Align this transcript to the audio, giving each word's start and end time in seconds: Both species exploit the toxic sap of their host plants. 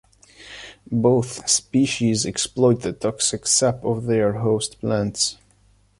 Both 0.91 1.47
species 1.47 2.25
exploit 2.25 2.81
the 2.81 2.91
toxic 2.91 3.45
sap 3.45 3.85
of 3.85 4.07
their 4.07 4.33
host 4.39 4.79
plants. 4.79 5.37